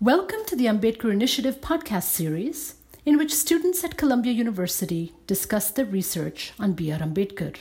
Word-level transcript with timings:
Welcome 0.00 0.40
to 0.48 0.56
the 0.56 0.66
Ambedkar 0.66 1.10
Initiative 1.10 1.62
podcast 1.62 2.02
series, 2.02 2.74
in 3.06 3.16
which 3.16 3.32
students 3.32 3.82
at 3.82 3.96
Columbia 3.96 4.30
University 4.30 5.14
discuss 5.26 5.70
their 5.70 5.86
research 5.86 6.52
on 6.60 6.74
B.R. 6.74 6.98
Ambedkar, 6.98 7.56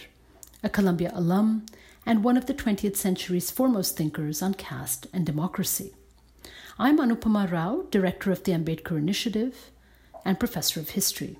a 0.61 0.67
Columbia 0.67 1.11
alum 1.15 1.65
and 2.05 2.25
one 2.25 2.35
of 2.35 2.45
the 2.45 2.53
20th 2.53 2.97
century's 2.97 3.51
foremost 3.51 3.95
thinkers 3.95 4.41
on 4.41 4.53
caste 4.53 5.07
and 5.13 5.25
democracy. 5.25 5.93
I'm 6.77 6.99
Anupama 6.99 7.49
Rao, 7.49 7.85
director 7.89 8.33
of 8.33 8.43
the 8.43 8.51
Ambedkar 8.51 8.97
Initiative 8.97 9.71
and 10.25 10.37
professor 10.37 10.81
of 10.81 10.89
history. 10.89 11.39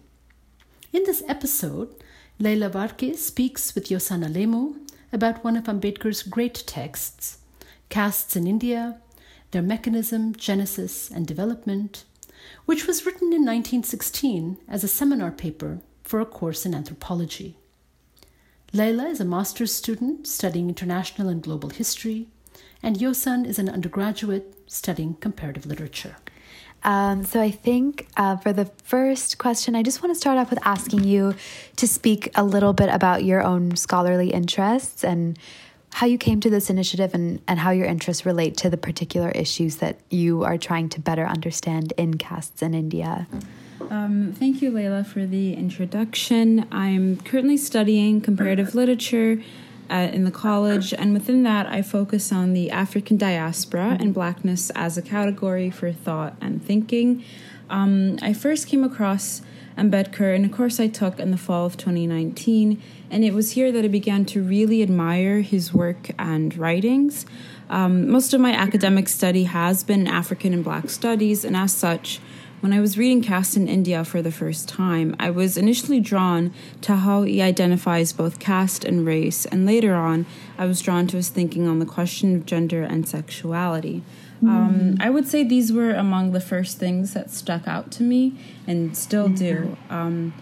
In 0.94 1.04
this 1.04 1.24
episode, 1.28 1.94
Layla 2.40 2.72
Varkey 2.72 3.18
speaks 3.18 3.76
with 3.76 3.90
Yosan 3.90 4.26
Alemu 4.26 4.78
about 5.12 5.44
one 5.44 5.58
of 5.58 5.66
Ambedkar's 5.66 6.24
great 6.24 6.64
texts, 6.66 7.40
Castes 7.90 8.38
in 8.38 8.48
India 8.48 9.02
their 9.56 9.62
mechanism, 9.62 10.36
genesis, 10.36 11.10
and 11.10 11.26
development, 11.26 12.04
which 12.66 12.86
was 12.86 13.06
written 13.06 13.28
in 13.28 13.46
1916 13.46 14.58
as 14.68 14.84
a 14.84 14.88
seminar 14.90 15.32
paper 15.32 15.80
for 16.04 16.20
a 16.20 16.26
course 16.26 16.66
in 16.66 16.76
anthropology. 16.76 17.56
Layla 18.74 19.10
is 19.10 19.22
a 19.22 19.24
master's 19.24 19.74
student 19.74 20.28
studying 20.28 20.68
international 20.68 21.30
and 21.30 21.42
global 21.42 21.70
history, 21.70 22.28
and 22.84 22.98
Yosan 22.98 23.46
is 23.46 23.58
an 23.58 23.70
undergraduate 23.70 24.54
studying 24.68 25.14
comparative 25.22 25.66
literature. 25.66 26.18
Um, 26.84 27.24
so 27.24 27.40
I 27.40 27.50
think 27.50 28.10
uh, 28.18 28.36
for 28.36 28.52
the 28.52 28.66
first 28.84 29.38
question, 29.38 29.74
I 29.74 29.84
just 29.84 30.04
want 30.04 30.14
to 30.14 30.20
start 30.20 30.38
off 30.38 30.50
with 30.50 30.60
asking 30.64 31.06
you 31.06 31.34
to 31.78 31.88
speak 31.88 32.30
a 32.36 32.44
little 32.44 32.74
bit 32.74 32.90
about 32.90 33.24
your 33.24 33.42
own 33.42 33.78
scholarly 33.78 34.32
interests 34.32 35.06
and 35.06 35.40
how 35.96 36.06
you 36.06 36.18
came 36.18 36.42
to 36.42 36.50
this 36.50 36.70
initiative 36.70 37.14
and, 37.14 37.40
and 37.48 37.58
how 37.58 37.72
your 37.72 37.86
interests 37.86 38.26
relate 38.26 38.58
to 38.58 38.70
the 38.70 38.76
particular 38.76 39.30
issues 39.30 39.78
that 39.78 39.98
you 40.10 40.44
are 40.44 40.58
trying 40.58 40.90
to 40.90 41.00
better 41.00 41.26
understand 41.26 41.94
in 41.96 42.18
castes 42.18 42.62
in 42.62 42.74
India. 42.74 43.26
Um, 43.90 44.34
thank 44.38 44.62
you, 44.62 44.72
Layla, 44.72 45.06
for 45.06 45.26
the 45.26 45.54
introduction. 45.54 46.68
I'm 46.70 47.16
currently 47.22 47.56
studying 47.56 48.20
comparative 48.20 48.76
literature 48.76 49.42
uh, 49.90 50.10
in 50.12 50.26
the 50.26 50.32
college, 50.32 50.94
and 50.94 51.14
within 51.14 51.44
that, 51.44 51.66
I 51.68 51.82
focus 51.82 52.30
on 52.30 52.52
the 52.52 52.72
African 52.72 53.16
diaspora 53.16 53.96
and 53.98 54.14
Blackness 54.14 54.72
as 54.72 54.98
a 54.98 55.02
category 55.02 55.70
for 55.70 55.94
thought 55.94 56.36
and 56.42 56.62
thinking. 56.62 57.24
Um, 57.70 58.20
I 58.22 58.34
first 58.34 58.68
came 58.68 58.84
across 58.84 59.42
Ambedkar 59.78 60.36
in 60.36 60.46
a 60.46 60.50
course 60.50 60.80
I 60.80 60.88
took 60.88 61.20
in 61.20 61.32
the 61.32 61.38
fall 61.38 61.66
of 61.66 61.78
2019 61.78 62.82
and 63.12 63.24
it 63.24 63.34
was 63.34 63.52
here 63.52 63.72
that 63.72 63.86
I 63.86 63.88
began 63.88 64.26
to 64.26 64.42
really 64.42 64.82
admire 64.82 65.42
his 65.42 65.74
work 65.74 66.12
and 66.18 66.56
writings. 66.58 67.26
Um, 67.70 68.10
most 68.10 68.34
of 68.34 68.42
my 68.42 68.52
academic 68.52 69.08
study 69.08 69.44
has 69.46 69.84
been 69.84 70.08
African 70.08 70.54
and 70.54 70.64
Black 70.64 70.90
studies, 70.90 71.44
and 71.44 71.56
as 71.58 71.74
such, 71.74 72.20
when 72.66 72.74
I 72.74 72.80
was 72.80 72.98
reading 72.98 73.22
Caste 73.22 73.58
in 73.58 73.68
India 73.68 74.04
for 74.04 74.24
the 74.24 74.32
first 74.32 74.68
time, 74.68 75.16
I 75.20 75.30
was 75.30 75.56
initially 75.56 76.00
drawn 76.00 76.52
to 76.82 76.96
how 76.96 77.22
he 77.22 77.40
identifies 77.40 78.12
both 78.12 78.40
caste 78.40 78.84
and 78.84 79.06
race, 79.06 79.46
and 79.46 79.68
later 79.68 79.94
on, 79.94 80.26
I 80.58 80.66
was 80.66 80.82
drawn 80.82 81.06
to 81.10 81.18
his 81.18 81.30
thinking 81.30 81.68
on 81.68 81.78
the 81.78 81.86
question 81.86 82.36
of 82.38 82.48
gender 82.48 82.82
and 82.82 83.08
sexuality. 83.08 84.02
Mm. 84.42 84.50
Um, 84.50 84.98
I 85.00 85.12
would 85.12 85.28
say 85.28 85.44
these 85.44 85.72
were 85.72 85.94
among 85.94 86.32
the 86.32 86.40
first 86.40 86.80
things 86.80 87.14
that 87.14 87.30
stuck 87.30 87.68
out 87.68 87.92
to 87.92 88.04
me 88.04 88.36
and 88.66 88.98
still 88.98 89.30
do. 89.30 89.78
Um, 89.92 90.34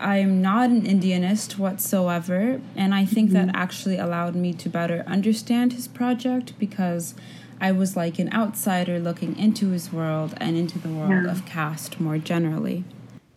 I'm 0.00 0.40
not 0.40 0.70
an 0.70 0.86
Indianist 0.86 1.58
whatsoever, 1.58 2.62
and 2.74 2.94
I 2.94 3.04
think 3.04 3.32
mm-hmm. 3.32 3.48
that 3.48 3.54
actually 3.54 3.98
allowed 3.98 4.34
me 4.34 4.54
to 4.54 4.70
better 4.70 5.04
understand 5.06 5.74
his 5.74 5.88
project 5.88 6.54
because 6.58 7.14
I 7.60 7.72
was 7.72 7.96
like 7.96 8.18
an 8.18 8.32
outsider 8.32 8.98
looking 8.98 9.36
into 9.38 9.70
his 9.70 9.92
world 9.92 10.34
and 10.38 10.56
into 10.56 10.78
the 10.78 10.88
world 10.88 11.24
yeah. 11.24 11.30
of 11.30 11.44
caste 11.44 12.00
more 12.00 12.18
generally. 12.18 12.84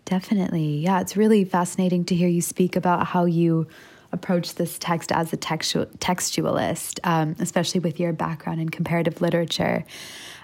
Definitely. 0.05 0.77
Yeah, 0.77 1.01
it's 1.01 1.17
really 1.17 1.43
fascinating 1.43 2.05
to 2.05 2.15
hear 2.15 2.27
you 2.27 2.41
speak 2.41 2.75
about 2.75 3.07
how 3.07 3.25
you 3.25 3.67
approach 4.11 4.55
this 4.55 4.77
text 4.77 5.11
as 5.11 5.33
a 5.33 5.37
textu- 5.37 5.87
textualist, 5.97 6.99
um, 7.03 7.35
especially 7.39 7.79
with 7.79 7.99
your 7.99 8.13
background 8.13 8.61
in 8.61 8.69
comparative 8.69 9.21
literature. 9.21 9.83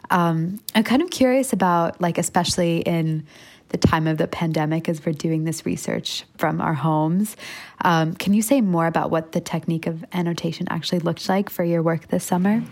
Um, 0.09 0.59
I'm 0.73 0.83
kind 0.83 1.01
of 1.01 1.11
curious 1.11 1.53
about, 1.53 2.01
like, 2.01 2.17
especially 2.17 2.79
in 2.79 3.25
the 3.69 3.77
time 3.77 4.07
of 4.07 4.17
the 4.17 4.27
pandemic 4.27 4.89
as 4.89 5.05
we're 5.05 5.13
doing 5.13 5.43
this 5.43 5.65
research 5.65 6.25
from 6.37 6.59
our 6.59 6.73
homes. 6.73 7.37
Um, 7.81 8.13
can 8.13 8.33
you 8.33 8.41
say 8.41 8.61
more 8.61 8.87
about 8.87 9.09
what 9.11 9.31
the 9.31 9.41
technique 9.41 9.87
of 9.87 10.03
annotation 10.11 10.67
actually 10.69 10.99
looked 10.99 11.29
like 11.29 11.49
for 11.49 11.63
your 11.63 11.81
work 11.81 12.07
this 12.07 12.23
summer? 12.23 12.63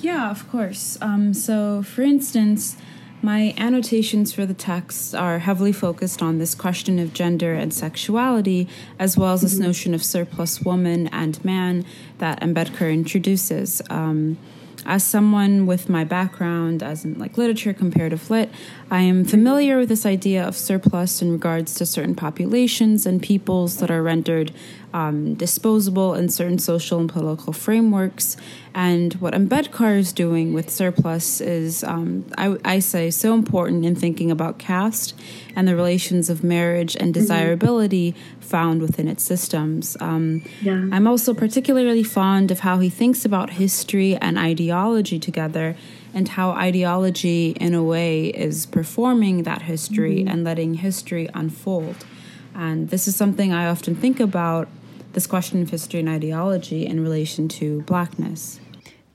Yeah, 0.00 0.30
of 0.30 0.48
course. 0.50 0.98
Um, 1.00 1.34
so, 1.34 1.82
for 1.82 2.02
instance, 2.02 2.76
my 3.22 3.54
annotations 3.56 4.32
for 4.32 4.46
the 4.46 4.54
text 4.54 5.14
are 5.14 5.38
heavily 5.38 5.72
focused 5.72 6.22
on 6.22 6.38
this 6.38 6.54
question 6.54 6.98
of 6.98 7.12
gender 7.12 7.54
and 7.54 7.72
sexuality, 7.72 8.68
as 8.98 9.16
well 9.16 9.34
as 9.34 9.42
this 9.42 9.54
mm-hmm. 9.54 9.64
notion 9.64 9.94
of 9.94 10.04
surplus 10.04 10.60
woman 10.62 11.08
and 11.08 11.42
man 11.44 11.84
that 12.18 12.40
Ambedkar 12.40 12.92
introduces. 12.92 13.82
Um, 13.90 14.38
as 14.86 15.04
someone 15.04 15.66
with 15.66 15.88
my 15.88 16.04
background 16.04 16.82
as 16.82 17.04
in 17.04 17.18
like 17.18 17.36
literature 17.36 17.74
comparative 17.74 18.30
lit 18.30 18.50
i 18.90 19.00
am 19.00 19.24
familiar 19.24 19.76
with 19.76 19.88
this 19.88 20.06
idea 20.06 20.46
of 20.46 20.56
surplus 20.56 21.20
in 21.20 21.32
regards 21.32 21.74
to 21.74 21.84
certain 21.84 22.14
populations 22.14 23.04
and 23.04 23.22
peoples 23.22 23.78
that 23.78 23.90
are 23.90 24.02
rendered 24.02 24.52
um, 24.94 25.34
disposable 25.34 26.14
in 26.14 26.28
certain 26.30 26.58
social 26.58 26.98
and 26.98 27.10
political 27.10 27.52
frameworks 27.52 28.36
and 28.76 29.14
what 29.14 29.32
Ambedkar 29.32 29.98
is 29.98 30.12
doing 30.12 30.52
with 30.52 30.68
surplus 30.68 31.40
is, 31.40 31.82
um, 31.82 32.26
I, 32.36 32.58
I, 32.62 32.78
say, 32.80 33.10
so 33.10 33.32
important 33.32 33.86
in 33.86 33.94
thinking 33.94 34.30
about 34.30 34.58
caste 34.58 35.18
and 35.56 35.66
the 35.66 35.74
relations 35.74 36.28
of 36.28 36.44
marriage 36.44 36.94
and 36.94 37.14
mm-hmm. 37.14 37.20
desirability 37.22 38.12
mm-hmm. 38.12 38.35
Found 38.46 38.80
within 38.80 39.08
its 39.08 39.22
systems. 39.22 39.96
Um, 40.00 40.42
yeah. 40.62 40.88
I'm 40.92 41.06
also 41.06 41.34
particularly 41.34 42.02
fond 42.02 42.50
of 42.50 42.60
how 42.60 42.78
he 42.78 42.88
thinks 42.88 43.24
about 43.24 43.50
history 43.50 44.16
and 44.16 44.38
ideology 44.38 45.18
together 45.18 45.76
and 46.14 46.28
how 46.28 46.50
ideology, 46.52 47.50
in 47.60 47.74
a 47.74 47.82
way, 47.82 48.26
is 48.28 48.66
performing 48.66 49.42
that 49.42 49.62
history 49.62 50.20
mm-hmm. 50.20 50.28
and 50.28 50.44
letting 50.44 50.74
history 50.74 51.28
unfold. 51.34 52.06
And 52.54 52.88
this 52.88 53.06
is 53.06 53.14
something 53.14 53.52
I 53.52 53.66
often 53.66 53.94
think 53.94 54.18
about 54.18 54.68
this 55.12 55.26
question 55.26 55.62
of 55.62 55.70
history 55.70 56.00
and 56.00 56.08
ideology 56.08 56.86
in 56.86 57.00
relation 57.00 57.48
to 57.48 57.82
blackness. 57.82 58.60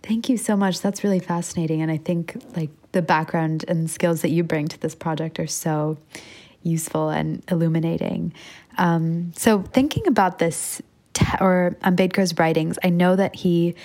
Thank 0.04 0.30
you 0.30 0.38
so 0.38 0.58
much. 0.58 0.82
That's 0.82 1.04
really 1.04 1.20
fascinating. 1.20 1.82
And 1.82 1.92
I 1.92 1.98
think 1.98 2.42
like 2.56 2.70
the 2.92 3.02
background 3.02 3.66
and 3.68 3.90
skills 3.90 4.22
that 4.22 4.30
you 4.30 4.44
bring 4.44 4.68
to 4.68 4.80
this 4.80 4.96
project 4.96 5.40
are 5.40 5.48
so 5.48 5.98
useful 6.64 7.10
and 7.10 7.44
illuminating. 7.50 8.34
Um, 8.78 9.34
so, 9.36 9.62
thinking 9.62 10.08
about 10.08 10.40
this 10.40 10.82
te- 11.14 11.38
or 11.40 11.76
Ambedkar's 11.84 12.38
writings, 12.38 12.78
I 12.84 12.90
know 12.90 13.16
that 13.16 13.36
he 13.36 13.76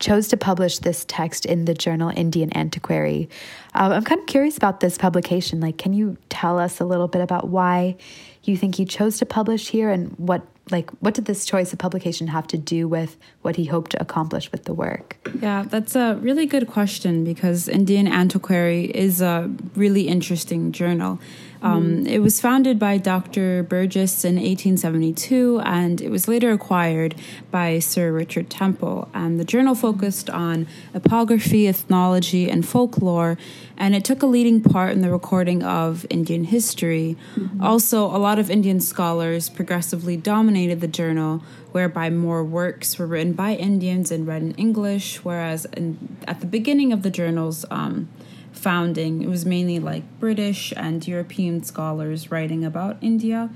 chose 0.00 0.28
to 0.28 0.36
publish 0.36 0.78
this 0.80 1.04
text 1.06 1.46
in 1.46 1.64
the 1.64 1.74
journal 1.74 2.12
Indian 2.14 2.54
Antiquary. 2.56 3.28
Um, 3.74 3.92
I'm 3.92 4.04
kind 4.04 4.20
of 4.20 4.26
curious 4.26 4.56
about 4.56 4.80
this 4.80 4.98
publication. 4.98 5.60
Like, 5.60 5.78
can 5.78 5.92
you 5.92 6.16
tell 6.28 6.58
us 6.58 6.80
a 6.80 6.84
little 6.84 7.08
bit 7.08 7.22
about 7.22 7.48
why 7.48 7.96
you 8.42 8.56
think 8.56 8.74
he 8.74 8.84
chose 8.84 9.18
to 9.18 9.26
publish 9.26 9.68
here 9.68 9.90
and 9.90 10.12
what 10.18 10.46
like 10.70 10.90
what 11.00 11.12
did 11.12 11.26
this 11.26 11.44
choice 11.44 11.72
of 11.72 11.78
publication 11.78 12.26
have 12.28 12.46
to 12.46 12.56
do 12.56 12.88
with 12.88 13.18
what 13.42 13.56
he 13.56 13.66
hoped 13.66 13.90
to 13.90 14.00
accomplish 14.00 14.50
with 14.50 14.64
the 14.64 14.72
work 14.72 15.16
yeah 15.40 15.62
that's 15.66 15.94
a 15.94 16.16
really 16.22 16.46
good 16.46 16.66
question 16.66 17.22
because 17.22 17.68
indian 17.68 18.06
antiquary 18.06 18.84
is 18.86 19.20
a 19.20 19.50
really 19.74 20.08
interesting 20.08 20.72
journal 20.72 21.18
um, 21.64 22.06
it 22.06 22.18
was 22.18 22.42
founded 22.42 22.78
by 22.78 22.98
Dr. 22.98 23.62
Burgess 23.62 24.22
in 24.22 24.34
1872 24.34 25.62
and 25.64 25.98
it 26.02 26.10
was 26.10 26.28
later 26.28 26.52
acquired 26.52 27.14
by 27.50 27.78
Sir 27.78 28.12
Richard 28.12 28.50
Temple. 28.50 29.08
And 29.14 29.40
the 29.40 29.46
journal 29.46 29.74
focused 29.74 30.28
on 30.28 30.66
epigraphy, 30.92 31.66
ethnology, 31.66 32.50
and 32.50 32.68
folklore, 32.68 33.38
and 33.78 33.94
it 33.94 34.04
took 34.04 34.22
a 34.22 34.26
leading 34.26 34.60
part 34.60 34.92
in 34.92 35.00
the 35.00 35.10
recording 35.10 35.62
of 35.62 36.04
Indian 36.10 36.44
history. 36.44 37.16
Mm-hmm. 37.34 37.64
Also, 37.64 38.04
a 38.04 38.18
lot 38.18 38.38
of 38.38 38.50
Indian 38.50 38.78
scholars 38.78 39.48
progressively 39.48 40.18
dominated 40.18 40.82
the 40.82 40.88
journal, 40.88 41.42
whereby 41.72 42.10
more 42.10 42.44
works 42.44 42.98
were 42.98 43.06
written 43.06 43.32
by 43.32 43.54
Indians 43.54 44.10
and 44.10 44.26
read 44.26 44.42
in 44.42 44.52
English, 44.56 45.24
whereas 45.24 45.64
in, 45.76 46.18
at 46.28 46.40
the 46.40 46.46
beginning 46.46 46.92
of 46.92 47.02
the 47.02 47.10
journals, 47.10 47.64
um, 47.70 48.08
founding, 48.54 49.22
it 49.22 49.28
was 49.28 49.44
mainly 49.44 49.78
like 49.78 50.04
British 50.18 50.72
and 50.76 51.06
European 51.06 51.62
scholars 51.62 52.30
writing 52.30 52.64
about 52.64 52.96
India. 53.00 53.50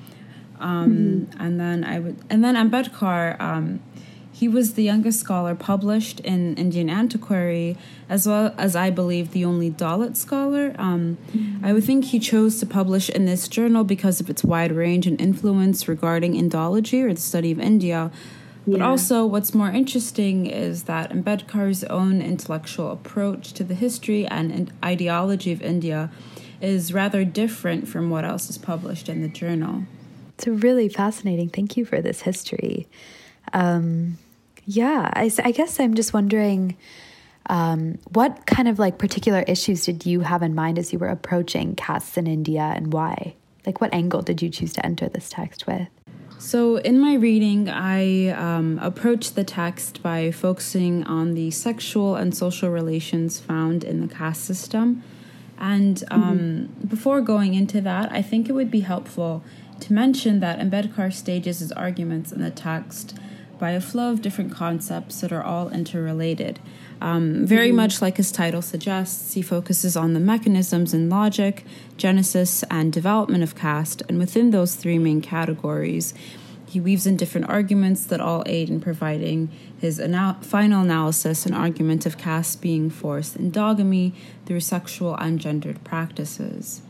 Um, 0.61 1.29
mm-hmm. 1.31 1.41
And 1.41 1.61
then 1.61 1.85
I 1.85 1.99
would, 2.01 2.17
and 2.29 2.43
then 2.43 2.57
Ambedkar, 2.57 3.41
um, 3.41 3.81
he 4.33 4.47
was 4.47 4.75
the 4.75 4.85
youngest 4.85 5.19
scholar 5.19 5.57
published 5.57 6.21
in 6.21 6.55
Indian 6.55 6.89
Antiquary, 6.89 7.77
as 8.09 8.27
well 8.27 8.55
as 8.57 8.77
I 8.77 8.89
believe 8.91 9.33
the 9.33 9.45
only 9.45 9.69
Dalit 9.69 10.17
scholar. 10.17 10.75
Um, 10.79 11.19
mm-hmm. 11.33 11.65
I 11.65 11.73
would 11.73 11.83
think 11.83 12.07
he 12.07 12.21
chose 12.21 12.61
to 12.61 12.67
publish 12.67 13.11
in 13.11 13.25
this 13.25 13.49
journal 13.49 13.83
because 13.83 14.21
of 14.21 14.31
its 14.31 14.45
wide 14.45 14.71
range 14.71 15.09
and 15.09 15.21
influence 15.21 15.89
regarding 15.89 16.35
Indology 16.35 17.03
or 17.03 17.13
the 17.13 17.21
study 17.21 17.51
of 17.51 17.59
India. 17.59 18.13
But 18.73 18.83
also, 18.83 19.25
what's 19.25 19.55
more 19.55 19.71
interesting 19.71 20.47
is 20.47 20.85
that 20.85 21.11
Ambedkar's 21.11 21.85
own 21.85 22.21
intellectual 22.21 22.93
approach 22.93 23.53
to 23.55 23.65
the 23.65 23.75
history 23.75 24.27
and 24.27 24.73
ideology 24.85 25.53
of 25.53 25.63
India 25.63 26.11
is 26.61 26.93
rather 26.93 27.25
different 27.25 27.89
from 27.89 28.11
what 28.11 28.25
else 28.25 28.51
is 28.51 28.59
published 28.59 29.09
in 29.09 29.23
the 29.23 29.29
journal. 29.29 29.85
It's 30.35 30.47
really 30.47 30.89
fascinating. 30.89 31.49
Thank 31.49 31.77
you 31.77 31.85
for 31.85 32.01
this 32.01 32.23
history. 32.23 32.89
Um, 33.53 34.19
yeah, 34.67 35.11
I, 35.15 35.31
I, 35.43 35.53
guess 35.53 35.81
I'm 35.81 35.95
just 35.95 36.13
wondering 36.13 36.77
um, 37.47 37.99
what 38.13 38.45
kind 38.47 38.69
of 38.69 38.79
like 38.79 38.99
particular 38.99 39.43
issues 39.47 39.87
did 39.87 40.05
you 40.05 40.21
have 40.21 40.43
in 40.43 40.55
mind 40.55 40.79
as 40.79 40.93
you 40.93 40.99
were 40.99 41.09
approaching 41.09 41.75
castes 41.75 42.19
in 42.19 42.27
India 42.27 42.73
and 42.77 42.93
why? 42.93 43.35
Like, 43.65 43.81
what 43.81 43.93
angle 43.95 44.23
did 44.23 44.43
you 44.43 44.51
choose 44.51 44.73
to 44.75 44.85
enter 44.85 45.09
this 45.09 45.31
text 45.31 45.67
with? 45.67 45.89
So, 46.39 46.77
in 46.77 47.01
my 47.01 47.15
reading, 47.15 47.69
I 47.69 48.29
um, 48.29 48.79
approached 48.81 49.35
the 49.35 49.43
text 49.43 50.03
by 50.05 50.31
focusing 50.31 51.03
on 51.03 51.35
the 51.35 51.51
sexual 51.51 52.15
and 52.15 52.35
social 52.35 52.71
relations 52.71 53.41
found 53.41 53.83
in 53.83 54.01
the 54.01 54.07
caste 54.07 54.45
system. 54.45 55.03
And 55.59 56.05
um, 56.13 56.39
mm-hmm. 56.39 56.87
before 56.87 57.21
going 57.23 57.55
into 57.55 57.81
that, 57.81 58.13
I 58.13 58.23
think 58.23 58.49
it 58.49 58.53
would 58.53 58.71
be 58.71 58.81
helpful 58.81 59.43
to 59.81 59.93
mention 59.93 60.39
that 60.39 60.61
Ambedkar 60.61 61.13
stages 61.13 61.59
his 61.59 61.73
arguments 61.73 62.31
in 62.31 62.41
the 62.41 62.53
text 62.53 63.19
by 63.59 63.73
a 63.73 63.81
flow 63.81 64.11
of 64.11 64.23
different 64.23 64.53
concepts 64.53 65.21
that 65.21 65.33
are 65.33 65.43
all 65.43 65.69
interrelated. 65.69 66.61
Um, 67.01 67.47
very 67.47 67.71
much 67.71 68.03
like 68.03 68.17
his 68.17 68.33
title 68.33 68.63
suggests, 68.63 69.35
he 69.35 69.43
focuses 69.43 69.97
on 69.97 70.15
the 70.15 70.21
mechanisms 70.21 70.93
in 70.93 71.09
logic, 71.09 71.65
genesis, 71.97 72.65
and 72.71 72.93
development 72.93 73.43
of 73.43 73.55
caste, 73.55 74.03
and 74.09 74.19
within 74.19 74.51
those 74.51 74.75
three 74.75 74.99
main 74.99 75.21
categories, 75.21 76.13
he 76.69 76.81
weaves 76.81 77.07
in 77.07 77.17
different 77.17 77.49
arguments 77.49 78.05
that 78.07 78.21
all 78.21 78.43
aid 78.47 78.69
in 78.69 78.81
providing 78.81 79.49
his 79.81 79.99
ana- 79.99 80.39
final 80.43 80.83
analysis 80.83 81.47
and 81.47 81.55
argument 81.55 82.05
of 82.05 82.19
caste 82.19 82.61
being 82.61 82.91
forced 82.91 83.39
endogamy 83.39 84.13
through 84.45 84.61
sexual 84.61 85.15
and 85.15 85.41
gendered 85.41 85.83
practices. 85.83 86.83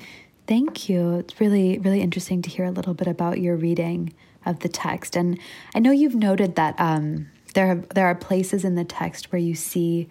Thank 0.49 0.89
you. 0.89 1.17
It's 1.19 1.41
really, 1.41 1.79
really 1.79 2.01
interesting 2.01 2.43
to 2.43 2.51
hear 2.51 2.65
a 2.65 2.71
little 2.71 2.95
bit 2.95 3.07
about 3.07 3.39
your 3.41 3.55
reading 3.55 4.15
of 4.49 4.61
the 4.61 4.69
text. 4.69 5.17
And 5.17 5.39
I 5.75 5.79
know 5.79 5.91
you've 5.91 6.15
noted 6.15 6.57
that 6.57 6.75
um, 6.79 7.29
there, 7.55 7.67
have, 7.67 7.89
there 7.91 8.07
are 8.07 8.15
places 8.15 8.65
in 8.65 8.75
the 8.75 8.85
text 8.85 9.31
where 9.31 9.41
you 9.41 9.55
see 9.55 10.09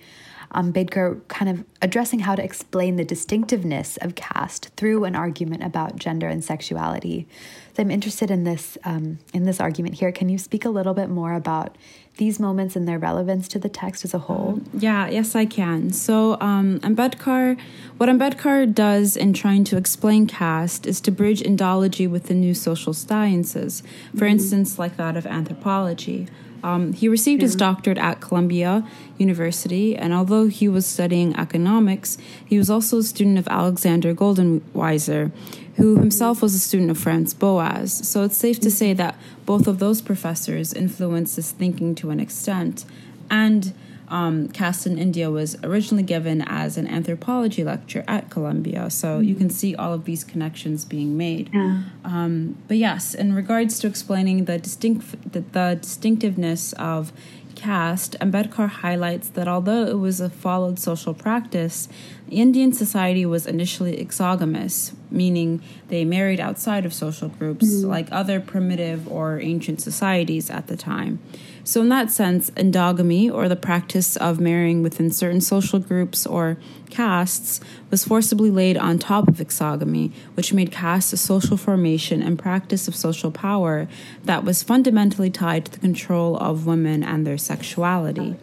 um, 0.52 0.72
Ambedkar 0.72 1.28
kind 1.28 1.50
of 1.50 1.66
addressing 1.82 2.20
how 2.20 2.36
to 2.36 2.44
explain 2.44 2.96
the 2.96 3.06
distinctiveness 3.06 3.98
of 3.98 4.16
caste 4.16 4.70
through 4.78 5.04
an 5.04 5.16
argument 5.16 5.64
about 5.64 5.98
gender 5.98 6.28
and 6.28 6.44
sexuality. 6.44 7.28
So 7.76 7.84
I'm 7.84 7.92
interested 7.92 8.32
in 8.32 8.44
this 8.44 8.78
um, 8.84 9.20
in 9.34 9.44
this 9.44 9.60
argument 9.60 9.96
here. 9.96 10.12
Can 10.12 10.30
you 10.30 10.38
speak 10.38 10.66
a 10.66 10.70
little 10.70 10.94
bit 10.94 11.10
more 11.10 11.34
about 11.34 11.78
these 12.18 12.40
moments 12.40 12.76
and 12.76 12.88
their 12.88 12.98
relevance 12.98 13.48
to 13.50 13.60
the 13.60 13.70
text 13.70 14.04
as 14.04 14.14
a 14.14 14.20
whole? 14.20 14.60
Yeah, 14.74 15.08
yes, 15.08 15.36
I 15.36 15.46
can. 15.46 15.94
So 15.94 16.40
um, 16.42 16.80
Ambedkar, 16.80 17.60
what 17.98 18.10
Ambedkar 18.10 18.74
does 18.74 19.16
in 19.16 19.34
trying 19.34 19.64
to 19.66 19.78
explain 19.78 20.26
caste 20.26 20.88
is 20.88 21.00
to 21.02 21.12
bridge 21.12 21.42
Indology 21.42 22.10
with 22.10 22.24
the 22.24 22.34
new 22.34 22.56
social 22.56 22.94
sciences, 22.94 23.82
for 24.12 24.18
mm-hmm. 24.18 24.26
instance, 24.26 24.80
like 24.80 24.98
that 24.98 25.16
of 25.16 25.28
anthropology. 25.28 26.28
Um, 26.64 26.94
he 26.94 27.08
received 27.08 27.42
his 27.42 27.56
doctorate 27.56 27.98
at 27.98 28.20
Columbia 28.20 28.88
University, 29.18 29.96
and 29.96 30.14
although 30.14 30.48
he 30.48 30.68
was 30.68 30.86
studying 30.86 31.36
economics, 31.36 32.18
he 32.46 32.58
was 32.58 32.70
also 32.70 33.00
a 33.00 33.04
student 33.04 33.38
of 33.38 33.48
Alexander 33.48 34.14
Goldenweiser, 34.14 35.32
who 35.76 35.98
himself 35.98 36.42
was 36.42 36.56
a 36.56 36.60
student 36.60 36.92
of 36.92 36.98
Franz 36.98 37.34
Boas. 37.34 37.94
So 38.08 38.24
it's 38.24 38.38
safe 38.38 38.60
to 38.62 38.72
say 38.72 38.94
that 38.94 39.16
both 39.46 39.68
of 39.68 39.80
those 39.80 40.02
professors 40.02 40.74
influenced 40.74 41.36
his 41.36 41.52
thinking 41.52 41.96
to 41.96 42.10
an 42.10 42.20
extent. 42.20 42.86
And 43.30 43.74
um, 44.10 44.48
Caste 44.50 44.88
in 44.88 44.98
India 44.98 45.30
was 45.30 45.58
originally 45.64 46.04
given 46.04 46.42
as 46.42 46.78
an 46.78 46.88
anthropology 46.88 47.64
lecture 47.64 48.04
at 48.08 48.30
Columbia. 48.30 48.90
So 48.90 49.20
you 49.20 49.36
can 49.36 49.50
see 49.50 49.76
all 49.76 49.94
of 49.94 50.06
these 50.06 50.24
connections 50.24 50.86
being 50.86 51.18
made. 51.18 51.50
Yeah. 51.54 51.84
Um, 52.04 52.58
but 52.68 52.78
yes, 52.78 53.14
in 53.14 53.34
regards 53.34 53.80
to 53.80 53.88
explaining 53.88 54.46
the 54.46 54.58
distinct 54.58 55.32
the, 55.32 55.42
the 55.42 55.78
distinctiveness 55.82 56.74
of 56.74 57.12
caste, 57.56 58.16
Ambedkar 58.22 58.70
highlights 58.70 59.30
that 59.30 59.48
although 59.48 59.86
it 59.86 59.98
was 59.98 60.22
a 60.22 60.30
followed 60.30 60.80
social 60.80 61.14
practice, 61.14 61.90
Indian 62.30 62.72
society 62.72 63.26
was 63.26 63.48
initially 63.48 64.00
exogamous, 64.00 64.94
meaning 65.10 65.62
they 65.88 66.06
married 66.06 66.40
outside 66.40 66.86
of 66.86 66.94
social 66.94 67.30
groups, 67.30 67.66
mm-hmm. 67.66 67.90
like 67.90 68.08
other 68.12 68.40
primitive 68.40 69.12
or 69.12 69.40
ancient 69.40 69.82
societies 69.82 70.50
at 70.50 70.68
the 70.68 70.78
time. 70.78 71.20
So, 71.68 71.82
in 71.82 71.90
that 71.90 72.10
sense, 72.10 72.50
endogamy, 72.52 73.30
or 73.30 73.50
the 73.50 73.58
practice 73.58 74.16
of 74.16 74.40
marrying 74.40 74.84
within 74.84 75.12
certain 75.12 75.42
social 75.42 75.80
groups 75.80 76.26
or 76.26 76.58
castes, 76.90 77.60
was 77.92 78.06
forcibly 78.06 78.50
laid 78.50 78.78
on 78.78 79.00
top 79.00 79.28
of 79.28 79.36
exogamy, 79.40 80.14
which 80.36 80.54
made 80.54 80.72
caste 80.72 81.12
a 81.12 81.18
social 81.18 81.58
formation 81.58 82.24
and 82.24 82.40
practice 82.40 82.88
of 82.88 82.96
social 82.96 83.32
power 83.32 83.90
that 84.24 84.46
was 84.46 84.64
fundamentally 84.64 85.30
tied 85.30 85.66
to 85.66 85.72
the 85.74 85.80
control 85.80 86.38
of 86.38 86.66
women 86.66 87.04
and 87.04 87.28
their 87.28 87.38
sexuality. 87.38 88.38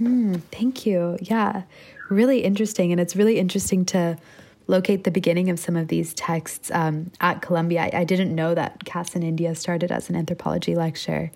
Mm, 0.00 0.40
thank 0.52 0.86
you. 0.86 1.18
Yeah, 1.20 1.62
really 2.08 2.44
interesting. 2.44 2.92
And 2.92 3.00
it's 3.00 3.16
really 3.16 3.40
interesting 3.40 3.84
to 3.86 4.18
locate 4.68 5.02
the 5.02 5.10
beginning 5.10 5.50
of 5.50 5.58
some 5.58 5.74
of 5.74 5.88
these 5.88 6.14
texts 6.14 6.70
um, 6.70 7.10
at 7.20 7.42
Columbia. 7.42 7.90
I, 7.92 8.02
I, 8.02 8.04
didn't 8.04 8.32
know 8.32 8.54
that 8.54 8.84
Caste 8.84 9.16
in 9.16 9.24
India 9.24 9.56
started 9.56 9.90
as 9.90 10.08
an 10.10 10.14
anthropology 10.14 10.76
lecture 10.76 11.32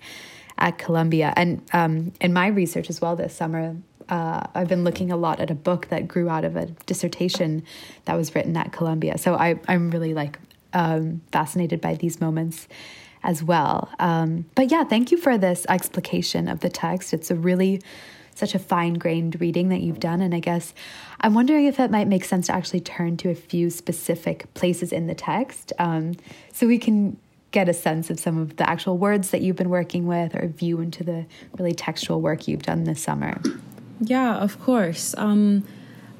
at 0.63 0.77
Columbia. 0.77 1.33
And 1.35 1.61
um, 1.73 2.13
in 2.21 2.31
my 2.31 2.47
research 2.47 2.89
as 2.89 3.01
well 3.01 3.17
this 3.17 3.35
summer, 3.35 3.75
uh, 4.07 4.47
I've 4.55 4.69
been 4.69 4.85
looking 4.85 5.11
a 5.11 5.17
lot 5.17 5.41
at 5.41 5.51
a 5.51 5.55
book 5.55 5.89
that 5.89 6.07
grew 6.07 6.29
out 6.29 6.45
of 6.45 6.55
a 6.55 6.67
dissertation 6.85 7.63
that 8.05 8.15
was 8.15 8.33
written 8.33 8.55
at 8.55 8.71
Columbia. 8.71 9.17
So 9.17 9.35
I, 9.35 9.59
am 9.67 9.91
really 9.91 10.13
like 10.13 10.39
um, 10.71 11.21
fascinated 11.33 11.81
by 11.81 11.95
these 11.95 12.21
moments 12.21 12.69
as 13.23 13.43
well. 13.43 13.89
Um, 13.99 14.45
but 14.55 14.71
yeah, 14.71 14.85
thank 14.85 15.11
you 15.11 15.17
for 15.17 15.37
this 15.37 15.65
explication 15.67 16.47
of 16.47 16.61
the 16.61 16.69
text. 16.69 17.13
It's 17.13 17.29
a 17.29 17.35
really 17.35 17.81
such 18.33 18.55
a 18.55 18.59
fine 18.59 18.93
grained 18.93 19.39
reading 19.41 19.67
that 19.69 19.81
you've 19.81 19.99
done. 19.99 20.21
And 20.21 20.33
I 20.33 20.39
guess 20.39 20.73
I'm 21.19 21.33
wondering 21.33 21.65
if 21.65 21.77
it 21.77 21.91
might 21.91 22.07
make 22.07 22.23
sense 22.23 22.47
to 22.47 22.55
actually 22.55 22.79
turn 22.79 23.17
to 23.17 23.29
a 23.29 23.35
few 23.35 23.69
specific 23.69 24.51
places 24.53 24.93
in 24.93 25.07
the 25.07 25.13
text 25.13 25.73
um, 25.77 26.15
so 26.53 26.67
we 26.67 26.79
can 26.79 27.17
get 27.53 27.69
a 27.69 27.73
sense 27.73 28.09
of 28.09 28.19
some 28.19 28.37
of 28.37 28.57
the 28.57 28.69
actual 28.69 28.97
words 28.97 29.29
that 29.29 29.41
you've 29.41 29.55
been 29.55 29.69
working 29.69 30.05
with 30.05 30.35
or 30.35 30.47
view 30.47 30.81
into 30.81 31.03
the 31.03 31.25
really 31.57 31.73
textual 31.73 32.19
work 32.19 32.47
you've 32.47 32.63
done 32.63 32.83
this 32.83 33.01
summer? 33.01 33.39
Yeah, 34.01 34.35
of 34.35 34.59
course. 34.59 35.15
Um, 35.17 35.65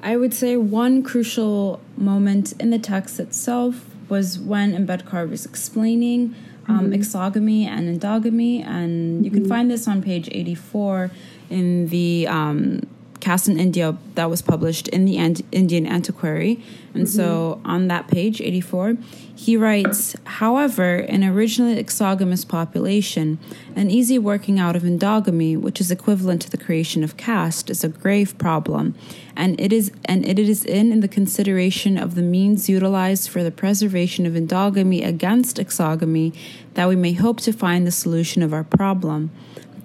I 0.02 0.16
would 0.16 0.32
say 0.32 0.56
one 0.56 1.02
crucial 1.02 1.82
moment 1.96 2.52
in 2.60 2.70
the 2.70 2.78
text 2.78 3.20
itself 3.20 3.84
was 4.08 4.38
when 4.38 4.72
Ambedkar 4.72 5.28
was 5.28 5.44
explaining 5.44 6.34
um, 6.68 6.90
mm-hmm. 6.90 6.92
exogamy 6.92 7.66
and 7.66 8.00
endogamy, 8.00 8.64
and 8.64 9.24
you 9.24 9.30
can 9.30 9.40
mm-hmm. 9.40 9.48
find 9.48 9.70
this 9.70 9.88
on 9.88 10.02
page 10.02 10.28
84 10.30 11.10
in 11.50 11.88
the 11.88 12.26
um, 12.28 12.82
Caste 13.24 13.48
in 13.48 13.58
India 13.58 13.96
that 14.16 14.28
was 14.28 14.42
published 14.42 14.86
in 14.88 15.06
the 15.06 15.16
Indian 15.16 15.86
Antiquary. 15.86 16.62
And 16.92 17.04
mm-hmm. 17.04 17.16
so 17.16 17.58
on 17.64 17.88
that 17.88 18.06
page, 18.06 18.42
84, 18.42 18.98
he 19.34 19.56
writes 19.56 20.14
However, 20.24 20.96
in 20.96 21.24
originally 21.24 21.78
exogamous 21.78 22.44
population, 22.44 23.38
an 23.74 23.90
easy 23.90 24.18
working 24.18 24.58
out 24.58 24.76
of 24.76 24.82
endogamy, 24.82 25.58
which 25.58 25.80
is 25.80 25.90
equivalent 25.90 26.42
to 26.42 26.50
the 26.50 26.58
creation 26.58 27.02
of 27.02 27.16
caste, 27.16 27.70
is 27.70 27.82
a 27.82 27.88
grave 27.88 28.36
problem. 28.36 28.94
And 29.34 29.58
it 29.58 29.72
is 29.72 29.90
and 30.04 30.28
it 30.28 30.38
is 30.38 30.62
in, 30.62 30.92
in 30.92 31.00
the 31.00 31.08
consideration 31.08 31.96
of 31.96 32.16
the 32.16 32.22
means 32.22 32.68
utilized 32.68 33.30
for 33.30 33.42
the 33.42 33.50
preservation 33.50 34.26
of 34.26 34.34
endogamy 34.34 35.02
against 35.02 35.56
exogamy 35.56 36.36
that 36.74 36.90
we 36.90 36.96
may 36.96 37.14
hope 37.14 37.40
to 37.40 37.54
find 37.54 37.86
the 37.86 37.90
solution 37.90 38.42
of 38.42 38.52
our 38.52 38.64
problem. 38.64 39.30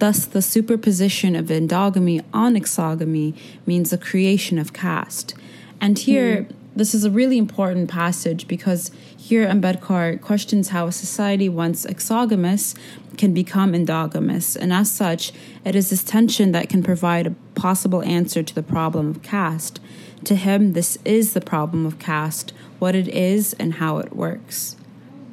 Thus, 0.00 0.24
the 0.24 0.40
superposition 0.40 1.36
of 1.36 1.46
endogamy 1.46 2.24
on 2.32 2.54
exogamy 2.54 3.36
means 3.66 3.90
the 3.90 3.98
creation 3.98 4.58
of 4.58 4.72
caste. 4.72 5.34
And 5.78 5.98
here, 5.98 6.44
mm. 6.44 6.54
this 6.74 6.94
is 6.94 7.04
a 7.04 7.10
really 7.10 7.36
important 7.36 7.90
passage 7.90 8.48
because 8.48 8.90
here 9.14 9.46
Ambedkar 9.46 10.18
questions 10.22 10.70
how 10.70 10.86
a 10.86 10.92
society 10.92 11.50
once 11.50 11.84
exogamous 11.84 12.74
can 13.18 13.34
become 13.34 13.74
endogamous, 13.74 14.56
and 14.56 14.72
as 14.72 14.90
such, 14.90 15.32
it 15.66 15.76
is 15.76 15.90
this 15.90 16.02
tension 16.02 16.52
that 16.52 16.70
can 16.70 16.82
provide 16.82 17.26
a 17.26 17.34
possible 17.54 18.02
answer 18.02 18.42
to 18.42 18.54
the 18.54 18.62
problem 18.62 19.10
of 19.10 19.22
caste. 19.22 19.80
To 20.24 20.34
him, 20.34 20.72
this 20.72 20.96
is 21.04 21.34
the 21.34 21.42
problem 21.42 21.84
of 21.84 21.98
caste, 21.98 22.54
what 22.78 22.94
it 22.94 23.08
is 23.08 23.52
and 23.58 23.74
how 23.74 23.98
it 23.98 24.16
works. 24.16 24.76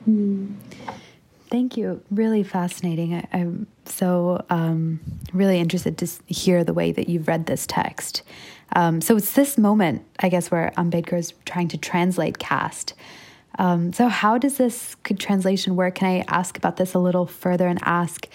Mm. 0.08 0.56
Thank 1.50 1.78
you. 1.78 2.02
Really 2.12 2.44
fascinating. 2.44 3.14
I, 3.14 3.38
am 3.38 3.68
so 3.88 4.46
um, 4.50 5.00
really 5.34 5.60
interested 5.60 5.98
to 5.98 6.08
hear 6.28 6.64
the 6.64 6.74
way 6.74 6.92
that 6.92 7.10
you've 7.10 7.28
read 7.28 7.46
this 7.46 7.66
text. 7.66 8.22
Um, 8.74 9.02
so 9.02 9.16
it's 9.16 9.34
this 9.34 9.58
moment, 9.58 10.04
I 10.20 10.30
guess, 10.30 10.52
where 10.52 10.72
Ambedkar 10.78 11.18
is 11.18 11.34
trying 11.46 11.70
to 11.70 11.78
translate 11.78 12.38
caste. 12.38 12.94
Um, 13.60 13.94
so 13.94 14.08
how 14.08 14.38
does 14.38 14.58
this 14.58 14.96
translation 15.18 15.76
work? 15.76 15.96
Can 15.96 16.08
I 16.08 16.26
ask 16.28 16.58
about 16.58 16.78
this 16.78 16.94
a 16.94 17.00
little 17.00 17.26
further 17.26 17.68
and 17.68 17.80
ask? 17.84 18.28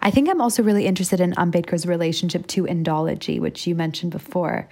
I 0.00 0.10
think 0.10 0.28
I'm 0.28 0.40
also 0.40 0.62
really 0.62 0.86
interested 0.86 1.20
in 1.20 1.32
Ambedkar's 1.34 1.86
relationship 1.86 2.46
to 2.48 2.64
Indology, 2.64 3.40
which 3.40 3.66
you 3.66 3.74
mentioned 3.74 4.12
before. 4.12 4.68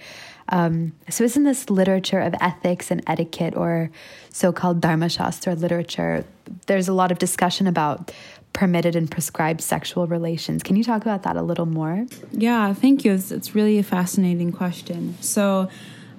Um, 0.49 0.91
so, 1.09 1.23
isn't 1.23 1.43
this 1.43 1.69
literature 1.69 2.19
of 2.19 2.35
ethics 2.41 2.91
and 2.91 3.01
etiquette, 3.07 3.55
or 3.55 3.89
so 4.29 4.51
called 4.51 4.81
Dharma 4.81 5.07
Shastra 5.07 5.55
literature? 5.55 6.25
There's 6.67 6.89
a 6.89 6.93
lot 6.93 7.11
of 7.11 7.19
discussion 7.19 7.67
about 7.67 8.11
permitted 8.53 8.95
and 8.95 9.09
prescribed 9.09 9.61
sexual 9.61 10.07
relations. 10.07 10.63
Can 10.63 10.75
you 10.75 10.83
talk 10.83 11.01
about 11.01 11.23
that 11.23 11.37
a 11.37 11.41
little 11.41 11.65
more? 11.65 12.05
Yeah, 12.31 12.73
thank 12.73 13.05
you. 13.05 13.13
It's, 13.13 13.31
it's 13.31 13.55
really 13.55 13.77
a 13.77 13.83
fascinating 13.83 14.51
question. 14.51 15.15
So, 15.21 15.69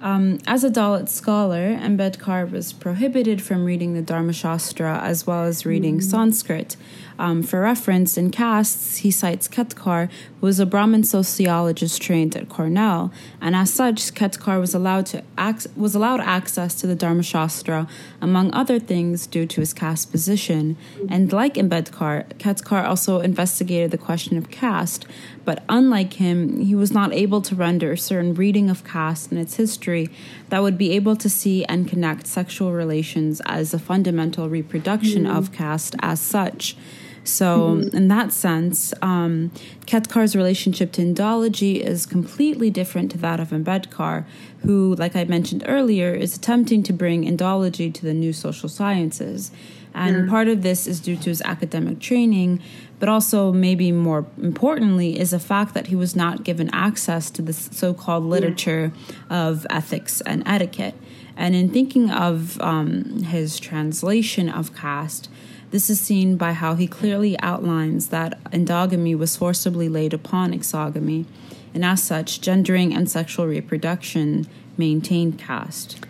um, 0.01 0.39
as 0.45 0.65
a 0.65 0.69
Dalit 0.69 1.07
scholar, 1.07 1.77
Ambedkar 1.77 2.51
was 2.51 2.73
prohibited 2.73 3.41
from 3.41 3.63
reading 3.63 3.93
the 3.93 4.01
Dharma 4.01 4.33
Shastra 4.33 4.99
as 4.99 5.25
well 5.25 5.45
as 5.45 5.65
reading 5.65 5.99
mm-hmm. 5.99 6.09
Sanskrit. 6.09 6.75
Um, 7.19 7.43
for 7.43 7.61
reference, 7.61 8.17
in 8.17 8.31
castes, 8.31 8.97
he 8.97 9.11
cites 9.11 9.47
Ketkar, 9.47 10.09
who 10.39 10.45
was 10.45 10.59
a 10.59 10.65
Brahmin 10.65 11.03
sociologist 11.03 12.01
trained 12.01 12.35
at 12.35 12.49
Cornell, 12.49 13.11
and 13.41 13.55
as 13.55 13.71
such, 13.71 14.13
Ketkar 14.13 14.59
was 14.59 14.73
allowed 14.73 15.05
to 15.07 15.23
ac- 15.39 15.69
was 15.75 15.95
allowed 15.95 16.19
access 16.21 16.75
to 16.75 16.87
the 16.87 16.95
Dharma 16.95 17.23
Shastra, 17.23 17.87
among 18.21 18.53
other 18.53 18.79
things, 18.79 19.27
due 19.27 19.45
to 19.45 19.61
his 19.61 19.73
caste 19.73 20.11
position. 20.11 20.75
And 21.09 21.31
like 21.31 21.55
Ambedkar, 21.55 22.25
Ketkar 22.39 22.85
also 22.85 23.19
investigated 23.19 23.91
the 23.91 23.97
question 23.97 24.37
of 24.37 24.49
caste, 24.49 25.05
but 25.45 25.63
unlike 25.69 26.13
him, 26.13 26.59
he 26.59 26.75
was 26.75 26.91
not 26.91 27.13
able 27.13 27.41
to 27.41 27.55
render 27.55 27.91
a 27.91 27.97
certain 27.97 28.33
reading 28.33 28.69
of 28.69 28.83
caste 28.83 29.31
and 29.31 29.39
its 29.39 29.55
history 29.55 30.09
that 30.49 30.61
would 30.61 30.77
be 30.77 30.91
able 30.91 31.15
to 31.17 31.29
see 31.29 31.65
and 31.65 31.87
connect 31.87 32.27
sexual 32.27 32.71
relations 32.71 33.41
as 33.45 33.73
a 33.73 33.79
fundamental 33.79 34.49
reproduction 34.49 35.23
mm-hmm. 35.23 35.35
of 35.35 35.51
caste 35.51 35.95
as 36.01 36.19
such. 36.19 36.75
So, 37.23 37.77
mm-hmm. 37.77 37.95
in 37.95 38.07
that 38.09 38.33
sense, 38.33 38.93
um, 39.01 39.51
Ketkar's 39.85 40.35
relationship 40.35 40.91
to 40.93 41.01
Indology 41.01 41.79
is 41.79 42.05
completely 42.05 42.69
different 42.69 43.11
to 43.11 43.17
that 43.19 43.39
of 43.39 43.49
Ambedkar, 43.49 44.25
who, 44.63 44.95
like 44.95 45.15
I 45.15 45.23
mentioned 45.23 45.63
earlier, 45.65 46.13
is 46.13 46.35
attempting 46.35 46.83
to 46.83 46.93
bring 46.93 47.23
Indology 47.23 47.93
to 47.93 48.01
the 48.01 48.13
new 48.13 48.33
social 48.33 48.67
sciences. 48.67 49.51
And 49.93 50.25
yeah. 50.25 50.29
part 50.29 50.47
of 50.47 50.63
this 50.63 50.87
is 50.87 50.99
due 50.99 51.15
to 51.17 51.29
his 51.29 51.41
academic 51.43 51.99
training, 51.99 52.61
but 52.99 53.09
also, 53.09 53.51
maybe 53.51 53.91
more 53.91 54.25
importantly, 54.41 55.19
is 55.19 55.31
the 55.31 55.39
fact 55.39 55.73
that 55.73 55.87
he 55.87 55.95
was 55.95 56.15
not 56.15 56.43
given 56.43 56.69
access 56.73 57.29
to 57.31 57.41
the 57.41 57.53
so 57.53 57.93
called 57.93 58.23
literature 58.23 58.91
yeah. 59.29 59.47
of 59.47 59.67
ethics 59.69 60.21
and 60.21 60.43
etiquette. 60.45 60.95
And 61.35 61.55
in 61.55 61.69
thinking 61.69 62.11
of 62.11 62.61
um, 62.61 63.23
his 63.23 63.59
translation 63.59 64.49
of 64.49 64.75
caste, 64.75 65.29
this 65.71 65.89
is 65.89 65.99
seen 65.99 66.37
by 66.37 66.53
how 66.53 66.75
he 66.75 66.85
clearly 66.85 67.37
outlines 67.39 68.09
that 68.09 68.41
endogamy 68.51 69.17
was 69.17 69.35
forcibly 69.35 69.89
laid 69.89 70.13
upon 70.13 70.53
exogamy, 70.53 71.25
and 71.73 71.83
as 71.83 72.03
such, 72.03 72.39
gendering 72.41 72.93
and 72.93 73.09
sexual 73.09 73.47
reproduction 73.47 74.47
maintained 74.77 75.39
caste. 75.39 76.05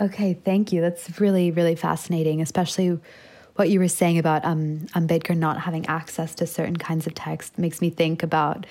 Okay, 0.00 0.34
thank 0.34 0.72
you. 0.72 0.80
That's 0.80 1.20
really, 1.20 1.50
really 1.50 1.76
fascinating, 1.76 2.40
especially 2.40 2.98
what 3.56 3.68
you 3.68 3.78
were 3.78 3.88
saying 3.88 4.18
about 4.18 4.44
um, 4.44 4.86
Ambedkar 4.94 5.36
not 5.36 5.60
having 5.60 5.84
access 5.86 6.34
to 6.36 6.46
certain 6.46 6.76
kinds 6.76 7.06
of 7.06 7.14
text 7.14 7.58
makes 7.58 7.82
me 7.82 7.90
think 7.90 8.22
about 8.22 8.64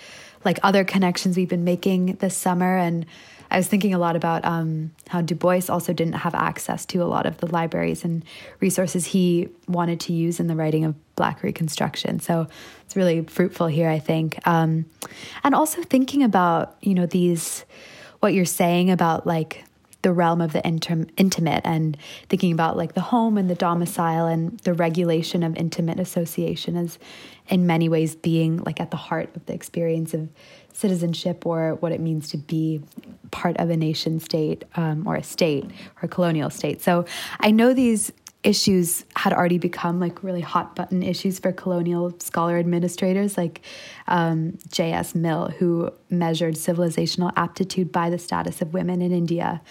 like 0.43 0.57
other 0.63 0.83
connections 0.83 1.37
we've 1.37 1.49
been 1.49 1.63
making 1.63 2.15
this 2.15 2.35
summer 2.35 2.77
and 2.77 3.05
I 3.51 3.57
was 3.57 3.67
thinking 3.67 3.93
a 3.93 3.97
lot 3.97 4.15
about 4.15 4.45
um, 4.45 4.91
how 5.07 5.21
Du 5.21 5.33
Bois 5.33 5.61
also 5.69 5.91
didn't 5.91 6.13
have 6.13 6.35
access 6.35 6.85
to 6.87 7.01
a 7.01 7.05
lot 7.05 7.25
of 7.25 7.37
the 7.37 7.47
libraries 7.47 8.03
and 8.03 8.23
resources 8.59 9.07
he 9.07 9.49
wanted 9.67 9.99
to 10.01 10.13
use 10.13 10.39
in 10.39 10.47
the 10.47 10.55
writing 10.55 10.85
of 10.85 10.95
Black 11.15 11.41
Reconstruction. 11.41 12.19
So 12.19 12.47
it's 12.85 12.95
really 12.95 13.23
fruitful 13.23 13.67
here, 13.67 13.89
I 13.89 13.99
think. 13.99 14.39
Um, 14.47 14.85
and 15.43 15.55
also 15.55 15.81
thinking 15.81 16.23
about, 16.23 16.77
you 16.81 16.93
know, 16.93 17.07
these, 17.07 17.65
what 18.19 18.35
you're 18.35 18.45
saying 18.45 18.91
about 18.91 19.25
like 19.25 19.63
the 20.01 20.13
realm 20.13 20.41
of 20.41 20.53
the 20.53 20.61
intim- 20.61 21.09
intimate 21.17 21.61
and 21.65 21.97
thinking 22.29 22.53
about 22.53 22.77
like 22.77 22.93
the 22.93 23.01
home 23.01 23.37
and 23.37 23.49
the 23.49 23.55
domicile 23.55 24.27
and 24.27 24.57
the 24.59 24.73
regulation 24.73 25.43
of 25.43 25.55
intimate 25.57 25.99
association 25.99 26.77
as 26.77 26.97
in 27.49 27.67
many 27.67 27.89
ways 27.89 28.15
being 28.15 28.57
like 28.57 28.79
at 28.79 28.91
the 28.91 28.97
heart 28.97 29.29
of 29.35 29.45
the 29.45 29.53
experience 29.53 30.13
of 30.13 30.29
citizenship 30.71 31.45
or 31.45 31.75
what 31.75 31.91
it 31.91 31.99
means 31.99 32.29
to 32.29 32.37
be 32.37 32.81
part 33.31 33.57
of 33.57 33.69
a 33.69 33.75
nation 33.75 34.19
state 34.19 34.63
um, 34.75 35.05
or 35.05 35.15
a 35.15 35.23
state 35.23 35.65
or 35.65 36.03
a 36.03 36.07
colonial 36.07 36.49
state. 36.49 36.81
So 36.81 37.05
I 37.39 37.51
know 37.51 37.73
these 37.73 38.11
issues 38.43 39.03
had 39.15 39.33
already 39.33 39.57
become 39.57 39.99
like 39.99 40.23
really 40.23 40.41
hot 40.41 40.75
button 40.75 41.03
issues 41.03 41.39
for 41.39 41.51
colonial 41.51 42.15
scholar 42.19 42.57
administrators 42.57 43.37
like 43.37 43.61
um, 44.07 44.57
J.S. 44.71 45.13
Mill, 45.13 45.49
who 45.57 45.91
measured 46.09 46.55
civilizational 46.55 47.33
aptitude 47.35 47.91
by 47.91 48.09
the 48.09 48.17
status 48.17 48.61
of 48.61 48.73
women 48.73 49.01
in 49.01 49.11
India. 49.11 49.61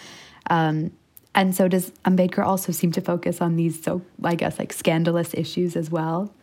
Um, 0.49 0.91
and 1.33 1.55
so 1.55 1.67
does 1.67 1.91
Ambedkar 2.05 2.45
also 2.45 2.71
seem 2.71 2.91
to 2.93 3.01
focus 3.01 3.41
on 3.41 3.55
these 3.55 3.81
so 3.81 4.01
I 4.23 4.35
guess 4.35 4.59
like 4.59 4.73
scandalous 4.73 5.33
issues 5.33 5.75
as 5.75 5.89
well. 5.89 6.33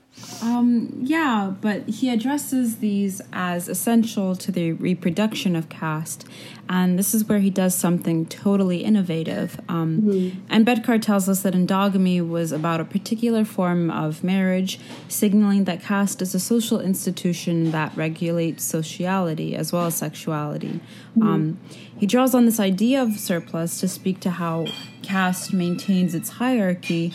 Um, 0.43 0.91
yeah, 1.03 1.53
but 1.61 1.89
he 1.89 2.11
addresses 2.11 2.79
these 2.79 3.21
as 3.33 3.69
essential 3.69 4.35
to 4.37 4.51
the 4.51 4.73
reproduction 4.73 5.55
of 5.55 5.69
caste, 5.69 6.27
and 6.69 6.99
this 6.99 7.15
is 7.15 7.25
where 7.25 7.39
he 7.39 7.51
does 7.51 7.75
something 7.75 8.27
totally 8.27 8.79
innovative. 8.85 9.61
Um, 9.69 10.03
mm-hmm. 10.03 10.47
Ambedkar 10.53 11.01
tells 11.01 11.29
us 11.29 11.43
that 11.43 11.55
endogamy 11.55 12.27
was 12.27 12.51
about 12.51 12.81
a 12.81 12.85
particular 12.85 13.45
form 13.45 13.91
of 13.91 14.25
marriage, 14.25 14.81
signaling 15.09 15.65
that 15.65 15.83
caste 15.83 16.21
is 16.23 16.35
a 16.35 16.41
social 16.41 16.81
institution 16.81 17.71
that 17.71 17.97
regulates 17.97 18.65
sociality 18.65 19.55
as 19.55 19.73
well 19.73 19.87
as 19.87 19.97
sexuality. 19.97 20.81
Mm-hmm. 21.17 21.23
Um, 21.23 21.61
he 21.99 22.07
draws 22.07 22.35
on 22.35 22.45
this 22.47 22.61
idea 22.61 23.03
of 23.03 23.19
surplus 23.19 23.81
to 23.81 23.89
speak 23.89 24.21
to 24.21 24.31
how 24.31 24.67
caste 25.03 25.53
maintains 25.53 26.15
its 26.15 26.31
hierarchy 26.31 27.13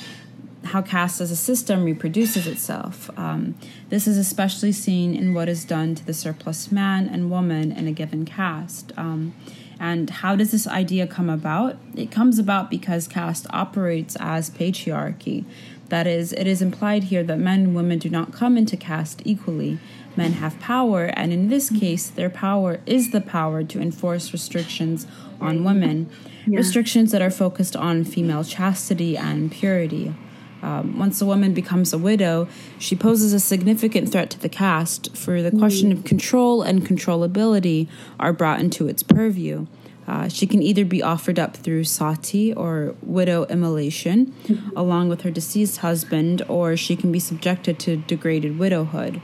how 0.64 0.82
caste 0.82 1.22
as 1.22 1.32
a 1.32 1.36
system 1.36 1.84
reproduces 1.84 2.48
itself. 2.48 3.10
Um, 3.18 3.56
this 3.90 4.08
is 4.08 4.18
especially 4.18 4.72
seen 4.72 5.16
in 5.16 5.34
what 5.34 5.50
is 5.50 5.66
done 5.66 5.96
to 5.96 6.06
the 6.06 6.14
surplus 6.14 6.72
man 6.72 7.08
and 7.08 7.32
woman 7.32 7.72
in 7.72 7.88
a 7.88 7.92
given 7.92 8.26
caste. 8.26 8.92
Um, 8.98 9.34
and 9.80 10.12
how 10.12 10.36
does 10.36 10.52
this 10.52 10.68
idea 10.68 11.08
come 11.08 11.30
about? 11.30 11.78
It 11.96 12.12
comes 12.12 12.38
about 12.38 12.70
because 12.70 13.08
caste 13.08 13.48
operates 13.50 14.16
as 14.20 14.52
patriarchy. 14.52 15.46
That 15.90 16.06
is, 16.06 16.34
it 16.34 16.46
is 16.46 16.62
implied 16.62 17.06
here 17.06 17.24
that 17.24 17.40
men 17.40 17.62
and 17.62 17.76
women 17.76 17.98
do 17.98 18.10
not 18.10 18.32
come 18.32 18.58
into 18.58 18.78
caste 18.78 19.24
equally. 19.26 19.80
Men 20.16 20.34
have 20.34 20.60
power, 20.60 21.06
and 21.06 21.34
in 21.34 21.48
this 21.48 21.70
case, 21.70 22.10
their 22.10 22.30
power 22.30 22.82
is 22.86 23.12
the 23.12 23.22
power 23.22 23.64
to 23.64 23.80
enforce 23.80 24.34
restrictions 24.34 25.08
on 25.40 25.64
women, 25.64 26.10
yeah. 26.46 26.58
restrictions 26.58 27.12
that 27.12 27.22
are 27.22 27.32
focused 27.32 27.76
on 27.76 28.04
female 28.04 28.44
chastity 28.44 29.18
and 29.18 29.52
purity. 29.52 30.14
Um, 30.62 31.00
once 31.00 31.22
a 31.22 31.26
woman 31.26 31.54
becomes 31.54 31.92
a 31.92 31.98
widow, 31.98 32.48
she 32.78 32.96
poses 32.96 33.34
a 33.34 33.40
significant 33.40 34.12
threat 34.12 34.30
to 34.32 34.40
the 34.40 34.50
caste, 34.50 35.16
for 35.16 35.42
the 35.42 35.52
question 35.52 35.92
of 35.92 36.04
control 36.04 36.62
and 36.62 36.86
controllability 36.86 37.88
are 38.20 38.34
brought 38.34 38.60
into 38.60 38.88
its 38.88 39.04
purview. 39.04 39.66
Uh, 40.08 40.28
she 40.28 40.46
can 40.46 40.62
either 40.62 40.84
be 40.84 41.02
offered 41.02 41.40
up 41.40 41.56
through 41.56 41.84
sati 41.84 42.54
or 42.54 42.96
widow 43.02 43.46
immolation, 43.46 44.34
along 44.76 45.10
with 45.10 45.22
her 45.22 45.32
deceased 45.32 45.78
husband, 45.78 46.42
or 46.48 46.76
she 46.76 46.96
can 46.96 47.12
be 47.12 47.20
subjected 47.20 47.80
to 47.80 47.98
degraded 47.98 48.60
widowhood. 48.60 49.22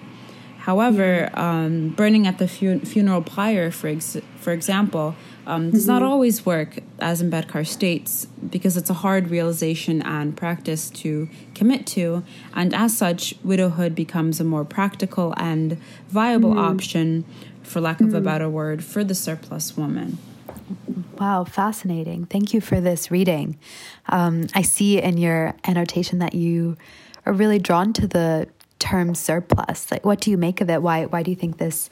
However, 0.68 1.30
um, 1.34 1.92
burning 1.92 2.28
at 2.28 2.40
the 2.40 2.48
fu- 2.50 2.82
funeral 2.82 3.22
pyre, 3.22 3.72
for, 3.72 3.88
ex- 3.88 4.18
for 4.36 4.52
example, 4.52 5.16
um, 5.46 5.72
does 5.72 5.84
mm-hmm. 5.84 5.94
not 5.94 6.04
always 6.04 6.46
work, 6.46 6.80
as 7.00 7.24
Ambedkar 7.24 7.66
states, 7.66 8.28
because 8.50 8.76
it's 8.76 8.90
a 8.90 8.96
hard 8.96 9.30
realization 9.30 10.02
and 10.02 10.36
practice 10.36 10.90
to 10.90 11.30
commit 11.56 11.88
to, 11.96 12.22
and 12.54 12.74
as 12.74 12.98
such, 12.98 13.34
widowhood 13.46 13.96
becomes 13.96 14.42
a 14.42 14.44
more 14.44 14.66
practical 14.66 15.34
and 15.38 15.78
viable 16.10 16.50
mm-hmm. 16.50 16.60
option, 16.60 17.24
for 17.64 17.80
lack 17.80 18.02
of 18.02 18.08
mm-hmm. 18.08 18.18
a 18.18 18.22
better 18.22 18.50
word, 18.50 18.84
for 18.84 19.06
the 19.06 19.16
surplus 19.16 19.78
woman. 19.78 20.18
Wow, 21.18 21.46
fascinating. 21.46 22.26
Thank 22.26 22.54
you 22.54 22.60
for 22.60 22.82
this 22.82 23.10
reading. 23.10 23.58
Um, 24.10 24.48
I 24.54 24.64
see 24.64 25.02
in 25.02 25.18
your 25.18 25.56
annotation 25.66 26.20
that 26.20 26.34
you 26.34 26.76
are 27.26 27.32
really 27.32 27.58
drawn 27.58 27.94
to 27.94 28.06
the 28.06 28.50
term 28.80 29.16
surplus. 29.16 29.92
Like, 29.92 30.06
what 30.06 30.20
do 30.22 30.32
you 30.32 30.38
make 30.38 30.62
of 30.62 30.70
it? 30.70 30.82
Why, 30.82 31.06
why 31.06 31.24
do 31.24 31.32
you 31.32 31.36
think 31.36 31.58
this 31.58 31.90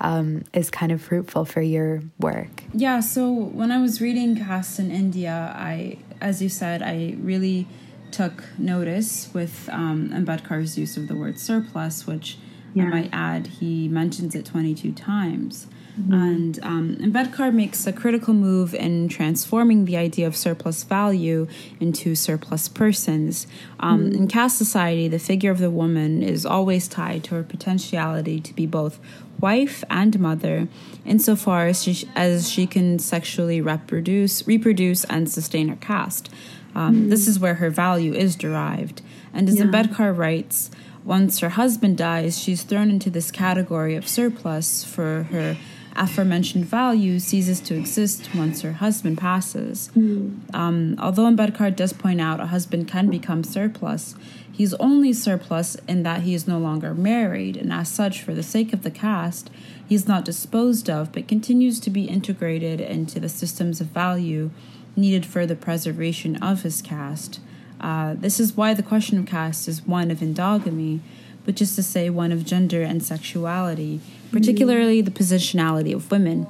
um, 0.00 0.44
is 0.52 0.70
kind 0.70 0.92
of 0.92 1.02
fruitful 1.02 1.44
for 1.44 1.60
your 1.60 2.02
work? 2.18 2.64
Yeah, 2.72 3.00
so 3.00 3.30
when 3.30 3.72
I 3.72 3.80
was 3.80 4.00
reading 4.00 4.36
Caste 4.36 4.78
in 4.78 4.90
India, 4.90 5.52
I, 5.56 5.98
as 6.20 6.40
you 6.40 6.48
said, 6.48 6.82
I 6.82 7.16
really 7.20 7.66
took 8.10 8.44
notice 8.58 9.28
with 9.34 9.68
um, 9.70 10.10
Ambedkar's 10.10 10.78
use 10.78 10.96
of 10.96 11.08
the 11.08 11.16
word 11.16 11.38
surplus, 11.38 12.06
which 12.06 12.38
yeah. 12.74 12.84
I 12.84 12.86
might 12.86 13.10
add, 13.12 13.46
he 13.46 13.88
mentions 13.88 14.34
it 14.34 14.46
22 14.46 14.92
times. 14.92 15.66
Mm-hmm. 15.98 16.12
And 16.12 16.58
um, 16.62 17.56
makes 17.56 17.86
a 17.86 17.92
critical 17.92 18.34
move 18.34 18.74
in 18.74 19.08
transforming 19.08 19.84
the 19.84 19.96
idea 19.96 20.26
of 20.26 20.36
surplus 20.36 20.84
value 20.84 21.48
into 21.80 22.14
surplus 22.14 22.68
persons. 22.68 23.46
Um, 23.80 24.04
mm-hmm. 24.04 24.14
In 24.14 24.28
caste 24.28 24.58
society, 24.58 25.08
the 25.08 25.18
figure 25.18 25.50
of 25.50 25.58
the 25.58 25.70
woman 25.70 26.22
is 26.22 26.46
always 26.46 26.86
tied 26.86 27.24
to 27.24 27.34
her 27.34 27.42
potentiality 27.42 28.40
to 28.40 28.54
be 28.54 28.66
both 28.66 29.00
wife 29.40 29.82
and 29.90 30.18
mother, 30.20 30.68
insofar 31.04 31.66
as 31.66 31.82
she, 31.82 32.08
as 32.14 32.48
she 32.50 32.66
can 32.66 32.98
sexually 32.98 33.60
reproduce, 33.60 34.46
reproduce 34.46 35.04
and 35.04 35.28
sustain 35.28 35.68
her 35.68 35.76
caste. 35.76 36.30
Um, 36.74 36.94
mm-hmm. 36.94 37.08
This 37.08 37.26
is 37.26 37.40
where 37.40 37.54
her 37.54 37.70
value 37.70 38.14
is 38.14 38.36
derived. 38.36 39.02
And 39.32 39.48
as 39.48 39.56
yeah. 39.56 39.64
Ambedkar 39.64 40.16
writes, 40.16 40.70
once 41.04 41.38
her 41.40 41.50
husband 41.50 41.96
dies, 41.96 42.38
she's 42.38 42.62
thrown 42.62 42.90
into 42.90 43.10
this 43.10 43.30
category 43.30 43.96
of 43.96 44.06
surplus 44.06 44.84
for 44.84 45.24
her 45.30 45.56
aforementioned 45.96 46.64
value 46.64 47.18
ceases 47.18 47.60
to 47.60 47.74
exist 47.76 48.34
once 48.34 48.62
her 48.62 48.74
husband 48.74 49.18
passes. 49.18 49.90
Mm. 49.96 50.54
Um, 50.54 50.96
although 50.98 51.24
Ambedkar 51.24 51.74
does 51.74 51.92
point 51.92 52.20
out 52.20 52.40
a 52.40 52.46
husband 52.46 52.88
can 52.88 53.08
become 53.10 53.44
surplus, 53.44 54.14
he's 54.50 54.74
only 54.74 55.12
surplus 55.12 55.76
in 55.86 56.02
that 56.04 56.22
he 56.22 56.34
is 56.34 56.48
no 56.48 56.58
longer 56.58 56.94
married, 56.94 57.56
and 57.56 57.72
as 57.72 57.88
such, 57.88 58.22
for 58.22 58.34
the 58.34 58.42
sake 58.42 58.72
of 58.72 58.82
the 58.82 58.90
caste, 58.90 59.50
he's 59.88 60.06
not 60.06 60.24
disposed 60.24 60.88
of 60.90 61.12
but 61.12 61.28
continues 61.28 61.80
to 61.80 61.90
be 61.90 62.04
integrated 62.04 62.80
into 62.80 63.18
the 63.20 63.28
systems 63.28 63.80
of 63.80 63.88
value 63.88 64.50
needed 64.96 65.24
for 65.24 65.46
the 65.46 65.56
preservation 65.56 66.36
of 66.36 66.62
his 66.62 66.82
caste. 66.82 67.40
Uh, 67.80 68.14
this 68.14 68.40
is 68.40 68.56
why 68.56 68.74
the 68.74 68.82
question 68.82 69.18
of 69.18 69.26
caste 69.26 69.68
is 69.68 69.86
one 69.86 70.10
of 70.10 70.18
endogamy, 70.18 71.00
which 71.48 71.60
is 71.60 71.74
to 71.74 71.82
say, 71.82 72.08
one 72.08 72.30
of 72.30 72.44
gender 72.44 72.82
and 72.82 73.02
sexuality 73.02 74.00
particularly 74.32 75.00
the 75.00 75.10
positionality 75.10 75.94
of 75.94 76.10
women. 76.10 76.46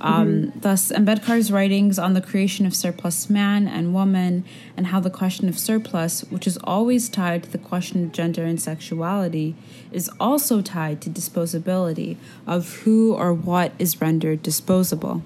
Um, 0.00 0.28
mm-hmm. 0.28 0.60
Thus, 0.60 0.92
Ambedkar's 0.92 1.50
writings 1.50 1.98
on 1.98 2.14
the 2.14 2.20
creation 2.20 2.66
of 2.66 2.74
surplus 2.74 3.28
man 3.28 3.66
and 3.66 3.92
woman, 3.92 4.44
and 4.76 4.88
how 4.88 5.00
the 5.00 5.10
question 5.10 5.48
of 5.48 5.58
surplus, 5.58 6.22
which 6.30 6.46
is 6.46 6.56
always 6.62 7.08
tied 7.08 7.42
to 7.44 7.50
the 7.50 7.58
question 7.58 8.04
of 8.04 8.12
gender 8.12 8.44
and 8.44 8.62
sexuality, 8.62 9.56
is 9.90 10.08
also 10.20 10.62
tied 10.62 11.00
to 11.02 11.10
disposability 11.10 12.16
of 12.46 12.76
who 12.78 13.12
or 13.12 13.34
what 13.34 13.72
is 13.78 14.00
rendered 14.00 14.42
disposable. 14.42 15.22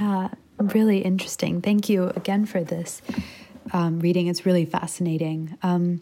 Yeah, 0.00 0.28
really 0.58 1.00
interesting. 1.00 1.60
Thank 1.60 1.90
you 1.90 2.10
again 2.16 2.46
for 2.46 2.64
this 2.64 3.02
um, 3.74 4.00
reading. 4.00 4.28
It's 4.28 4.46
really 4.46 4.64
fascinating. 4.64 5.58
Um, 5.62 6.00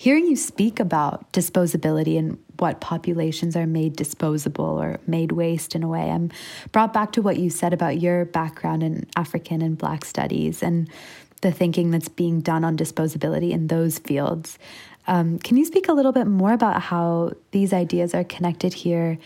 hearing 0.00 0.26
you 0.26 0.34
speak 0.34 0.80
about 0.80 1.30
disposability 1.30 2.18
and 2.18 2.38
what 2.58 2.80
populations 2.80 3.54
are 3.54 3.66
made 3.66 3.94
disposable 3.94 4.80
or 4.80 4.98
made 5.06 5.30
waste 5.30 5.74
in 5.74 5.82
a 5.82 5.88
way, 5.88 6.10
I'm 6.10 6.30
brought 6.72 6.94
back 6.94 7.12
to 7.12 7.20
what 7.20 7.36
you 7.36 7.50
said 7.50 7.74
about 7.74 8.00
your 8.00 8.24
background 8.24 8.82
in 8.82 9.06
African 9.14 9.60
and 9.60 9.76
Black 9.76 10.06
studies 10.06 10.62
and 10.62 10.88
the 11.42 11.52
thinking 11.52 11.90
that's 11.90 12.08
being 12.08 12.40
done 12.40 12.64
on 12.64 12.78
disposability 12.78 13.50
in 13.50 13.66
those 13.66 13.98
fields. 13.98 14.58
Um, 15.06 15.38
can 15.38 15.58
you 15.58 15.66
speak 15.66 15.86
a 15.86 15.92
little 15.92 16.12
bit 16.12 16.26
more 16.26 16.54
about 16.54 16.80
how 16.80 17.32
these 17.50 17.74
ideas 17.74 18.14
are 18.14 18.24
connected 18.24 18.72
here 18.72 19.18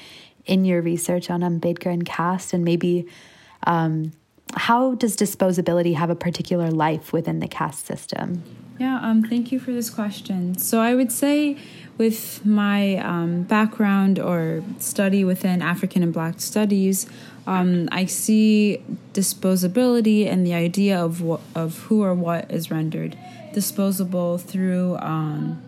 in 0.45 0.65
your 0.65 0.83
research 0.83 1.31
on 1.31 1.43
Ambedkar 1.43 1.93
and 1.93 2.05
caste, 2.05 2.53
and 2.53 2.65
maybe 2.65 3.07
um, 3.65 4.11
how 4.55 4.97
does 4.97 5.17
disposability 5.17 5.95
have 5.95 6.11
a 6.11 6.17
particular 6.17 6.73
life 6.73 7.13
within 7.13 7.39
the 7.39 7.47
caste 7.47 7.87
system? 7.87 8.43
Yeah, 8.79 8.99
um, 9.01 9.23
thank 9.23 9.53
you 9.53 9.61
for 9.61 9.73
this 9.73 9.89
question. 9.89 10.59
So 10.59 10.81
I 10.81 10.95
would 10.95 11.13
say, 11.13 11.57
with 11.97 12.45
my 12.45 12.97
um, 12.97 13.43
background 13.43 14.19
or 14.19 14.65
study 14.81 15.25
within 15.25 15.63
African 15.63 16.03
and 16.03 16.13
Black 16.13 16.41
studies, 16.41 17.07
um, 17.47 17.89
I 17.93 18.07
see 18.07 18.83
disposability 19.13 20.27
and 20.27 20.45
the 20.47 20.55
idea 20.55 20.99
of 20.99 21.21
wh- 21.21 21.57
of 21.57 21.79
who 21.85 22.03
or 22.03 22.15
what 22.15 22.51
is 22.51 22.71
rendered 22.71 23.17
disposable 23.53 24.39
through, 24.39 24.97
um, 24.97 25.63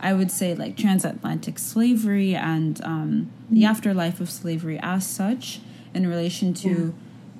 I 0.00 0.12
would 0.12 0.32
say, 0.32 0.54
like 0.54 0.76
transatlantic 0.76 1.58
slavery 1.60 2.34
and 2.34 2.82
um, 2.82 3.30
the 3.48 3.64
afterlife 3.64 4.20
of 4.20 4.28
slavery 4.28 4.80
as 4.82 5.06
such 5.06 5.60
in 5.94 6.06
relation 6.08 6.52
to. 6.54 6.68
Yeah. 6.68 6.90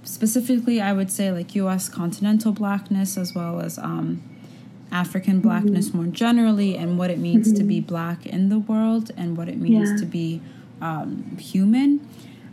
Specifically, 0.03 0.81
I 0.81 0.95
would 0.95 1.11
say 1.11 1.31
like 1.31 1.55
U.S. 1.57 1.89
continental 1.91 2.53
blackness 2.53 3.19
as 3.19 3.35
well 3.35 3.61
as 3.61 3.77
um, 3.77 4.23
African 4.93 5.41
blackness 5.41 5.89
mm-hmm. 5.89 5.99
more 5.99 6.07
generally 6.07 6.77
and 6.77 6.99
what 6.99 7.11
it 7.11 7.19
means 7.19 7.49
mm-hmm. 7.49 7.59
to 7.59 7.65
be 7.65 7.81
black 7.81 8.27
in 8.27 8.49
the 8.49 8.59
world 8.59 9.11
and 9.17 9.37
what 9.37 9.49
it 9.49 9.59
means 9.59 9.91
yeah. 9.91 9.97
to 9.97 10.07
be 10.07 10.41
um, 10.81 11.37
human. 11.39 12.07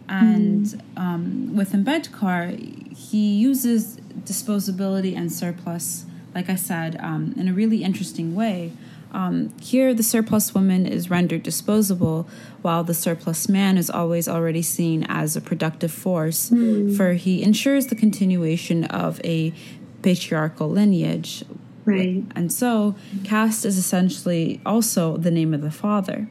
And 0.09 0.65
mm-hmm. 0.65 0.97
um, 0.97 1.55
with 1.55 1.73
Ambedkar, 1.73 2.95
he 2.95 3.35
uses 3.35 3.97
disposability 4.23 5.15
and 5.17 5.31
surplus, 5.31 6.05
like 6.33 6.49
I 6.49 6.55
said, 6.55 6.97
um, 7.01 7.33
in 7.37 7.47
a 7.47 7.53
really 7.53 7.83
interesting 7.83 8.35
way. 8.35 8.71
Um, 9.11 9.53
here, 9.61 9.93
the 9.93 10.03
surplus 10.03 10.53
woman 10.53 10.85
is 10.85 11.09
rendered 11.09 11.43
disposable, 11.43 12.27
while 12.61 12.83
the 12.83 12.93
surplus 12.93 13.47
man 13.47 13.77
is 13.77 13.89
always 13.89 14.27
already 14.27 14.61
seen 14.61 15.05
as 15.07 15.35
a 15.35 15.41
productive 15.41 15.91
force, 15.91 16.49
mm. 16.49 16.95
for 16.95 17.13
he 17.13 17.41
ensures 17.41 17.87
the 17.87 17.95
continuation 17.95 18.83
of 18.85 19.21
a 19.23 19.53
patriarchal 20.01 20.69
lineage, 20.69 21.43
Right. 21.87 22.23
And 22.35 22.51
so 22.51 22.95
caste 23.23 23.65
is 23.65 23.77
essentially 23.77 24.61
also 24.65 25.17
the 25.17 25.31
name 25.31 25.53
of 25.53 25.61
the 25.61 25.71
father. 25.71 26.27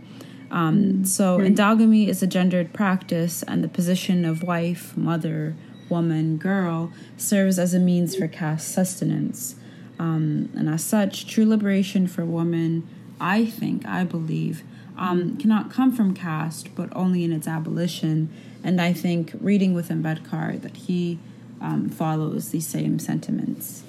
Um, 0.51 0.83
mm, 0.83 1.07
so 1.07 1.38
right. 1.38 1.53
endogamy 1.53 2.09
is 2.09 2.23
a 2.23 2.27
gendered 2.27 2.73
practice, 2.73 3.42
and 3.42 3.64
the 3.64 3.69
position 3.69 4.25
of 4.25 4.42
wife, 4.42 4.97
mother, 4.97 5.57
woman, 5.88 6.37
girl 6.37 6.92
serves 7.16 7.59
as 7.59 7.75
a 7.75 7.81
means 7.81 8.14
for 8.14 8.29
caste 8.29 8.69
sustenance. 8.73 9.57
Um, 9.99 10.51
and 10.55 10.69
as 10.69 10.85
such, 10.85 11.27
true 11.27 11.47
liberation 11.47 12.07
for 12.07 12.25
women, 12.25 12.87
I 13.21 13.47
think, 13.47 13.87
I 13.87 14.05
believe, 14.05 14.62
um, 14.97 15.37
cannot 15.37 15.71
come 15.71 15.90
from 15.90 16.14
caste, 16.14 16.75
but 16.75 16.95
only 16.95 17.25
in 17.25 17.33
its 17.33 17.49
abolition. 17.49 18.31
And 18.62 18.81
I 18.81 18.92
think 18.92 19.33
reading 19.40 19.75
with 19.75 19.88
Ambedkar 19.88 20.61
that 20.61 20.77
he 20.77 21.19
um, 21.61 21.88
follows 21.88 22.51
these 22.51 22.66
same 22.66 22.99
sentiments. 22.99 23.85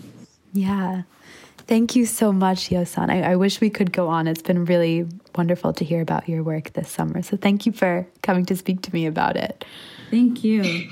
Yeah. 0.54 1.04
Thank 1.68 1.98
you 1.98 2.06
so 2.06 2.32
much, 2.32 2.70
Yosan. 2.70 3.10
I, 3.10 3.34
I 3.34 3.36
wish 3.36 3.60
we 3.60 3.70
could 3.70 3.92
go 3.92 4.08
on. 4.08 4.26
It's 4.28 4.42
been 4.42 4.64
really 4.64 5.06
wonderful 5.36 5.74
to 5.74 5.84
hear 5.84 6.02
about 6.02 6.30
your 6.30 6.42
work 6.42 6.72
this 6.74 6.90
summer. 6.90 7.22
So 7.22 7.36
thank 7.36 7.66
you 7.66 7.74
for 7.74 8.08
coming 8.22 8.46
to 8.46 8.56
speak 8.56 8.82
to 8.84 8.94
me 8.94 9.06
about 9.06 9.36
it. 9.36 9.66
Thank 10.10 10.46
you. 10.46 10.90